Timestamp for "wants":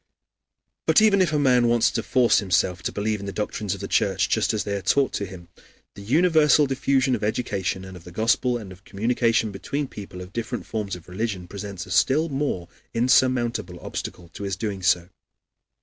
1.67-1.91